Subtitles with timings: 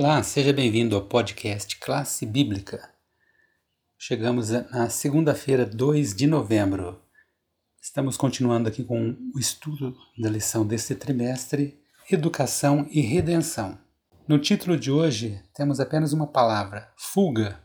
[0.00, 2.88] Olá, seja bem-vindo ao podcast Classe Bíblica.
[3.98, 7.02] Chegamos na segunda-feira, 2 de novembro.
[7.82, 13.76] Estamos continuando aqui com o estudo da lição deste trimestre, Educação e Redenção.
[14.28, 17.60] No título de hoje, temos apenas uma palavra, fuga.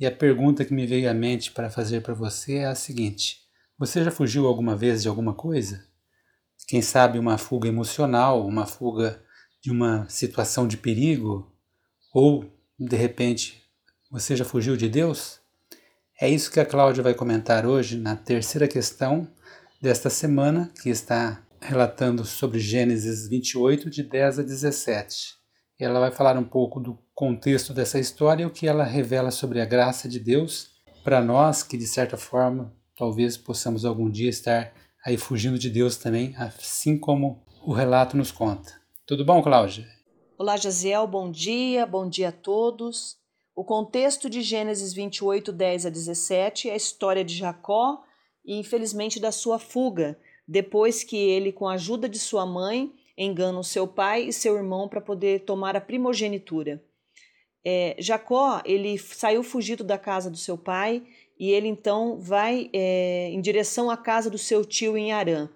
[0.00, 3.42] E a pergunta que me veio à mente para fazer para você é a seguinte:
[3.78, 5.86] Você já fugiu alguma vez de alguma coisa?
[6.66, 9.22] Quem sabe uma fuga emocional, uma fuga
[9.62, 11.56] de uma situação de perigo,
[12.20, 12.44] ou,
[12.76, 13.62] de repente,
[14.10, 15.38] você já fugiu de Deus?
[16.20, 19.28] É isso que a Cláudia vai comentar hoje na terceira questão
[19.80, 25.36] desta semana, que está relatando sobre Gênesis 28, de 10 a 17.
[25.78, 29.30] E ela vai falar um pouco do contexto dessa história e o que ela revela
[29.30, 30.70] sobre a graça de Deus
[31.04, 34.72] para nós, que de certa forma talvez possamos algum dia estar
[35.06, 38.72] aí fugindo de Deus também, assim como o relato nos conta.
[39.06, 39.97] Tudo bom, Cláudia?
[40.40, 43.16] Olá, Jaziel, bom dia, bom dia a todos.
[43.56, 48.04] O contexto de Gênesis 28, 10 a 17 é a história de Jacó
[48.44, 53.58] e, infelizmente, da sua fuga, depois que ele, com a ajuda de sua mãe, engana
[53.58, 56.84] o seu pai e seu irmão para poder tomar a primogenitura.
[57.64, 61.02] É, Jacó ele saiu fugido da casa do seu pai
[61.36, 65.48] e ele então vai é, em direção à casa do seu tio em Arã.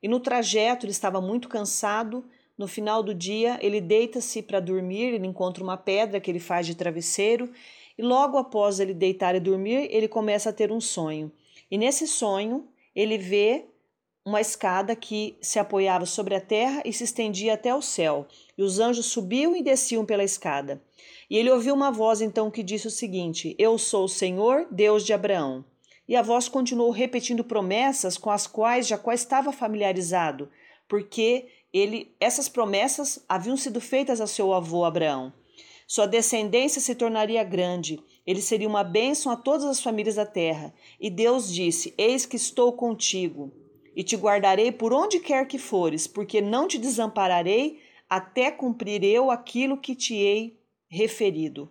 [0.00, 2.24] E no trajeto ele estava muito cansado
[2.60, 6.66] no final do dia, ele deita-se para dormir, ele encontra uma pedra que ele faz
[6.66, 7.50] de travesseiro,
[7.96, 11.32] e logo após ele deitar e dormir, ele começa a ter um sonho.
[11.70, 13.64] E nesse sonho, ele vê
[14.26, 18.26] uma escada que se apoiava sobre a terra e se estendia até o céu,
[18.58, 20.82] e os anjos subiam e desciam pela escada.
[21.30, 25.06] E ele ouviu uma voz então que disse o seguinte: Eu sou o Senhor, Deus
[25.06, 25.64] de Abraão.
[26.06, 30.50] E a voz continuou repetindo promessas com as quais Jacó estava familiarizado,
[30.86, 35.32] porque ele, essas promessas haviam sido feitas a seu avô Abraão.
[35.86, 40.72] Sua descendência se tornaria grande, ele seria uma bênção a todas as famílias da terra.
[41.00, 43.52] E Deus disse: Eis que estou contigo,
[43.96, 49.30] e te guardarei por onde quer que fores, porque não te desampararei até cumprir eu
[49.30, 51.70] aquilo que te hei referido.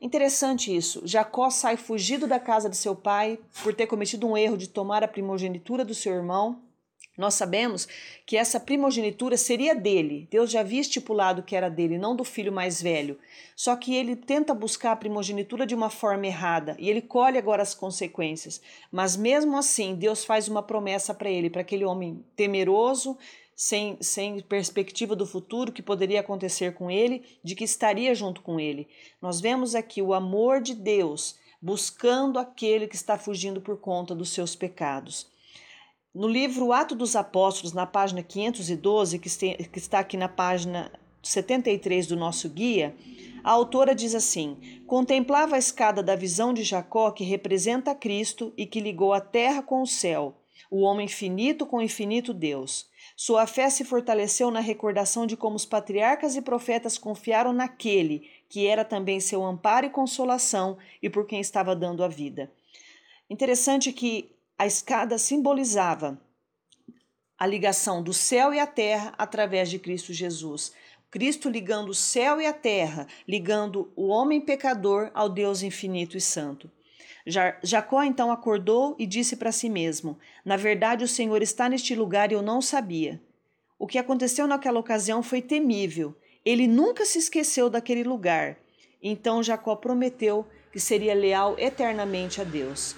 [0.00, 1.00] Interessante isso.
[1.06, 5.02] Jacó sai fugido da casa de seu pai por ter cometido um erro de tomar
[5.02, 6.62] a primogenitura do seu irmão
[7.16, 7.86] nós sabemos
[8.26, 10.26] que essa primogenitura seria dele.
[10.30, 13.18] Deus já havia estipulado que era dele, não do filho mais velho.
[13.54, 17.62] Só que ele tenta buscar a primogenitura de uma forma errada e ele colhe agora
[17.62, 18.60] as consequências.
[18.90, 23.16] Mas mesmo assim, Deus faz uma promessa para ele, para aquele homem temeroso,
[23.54, 28.58] sem, sem perspectiva do futuro que poderia acontecer com ele, de que estaria junto com
[28.58, 28.88] ele.
[29.22, 34.30] Nós vemos aqui o amor de Deus buscando aquele que está fugindo por conta dos
[34.30, 35.32] seus pecados.
[36.14, 39.26] No livro Ato dos Apóstolos, na página 512, que
[39.78, 42.94] está aqui na página 73 do nosso guia,
[43.42, 48.64] a autora diz assim: Contemplava a escada da visão de Jacó, que representa Cristo e
[48.64, 50.36] que ligou a terra com o céu,
[50.70, 52.88] o homem finito com o infinito Deus.
[53.16, 58.68] Sua fé se fortaleceu na recordação de como os patriarcas e profetas confiaram naquele que
[58.68, 62.52] era também seu amparo e consolação e por quem estava dando a vida.
[63.28, 66.20] Interessante que a escada simbolizava
[67.38, 70.72] a ligação do céu e a terra através de Cristo Jesus.
[71.10, 76.20] Cristo ligando o céu e a terra, ligando o homem pecador ao Deus infinito e
[76.20, 76.70] santo.
[77.62, 82.30] Jacó então acordou e disse para si mesmo: Na verdade, o Senhor está neste lugar
[82.30, 83.20] e eu não sabia.
[83.78, 86.14] O que aconteceu naquela ocasião foi temível.
[86.44, 88.58] Ele nunca se esqueceu daquele lugar.
[89.02, 92.94] Então Jacó prometeu que seria leal eternamente a Deus.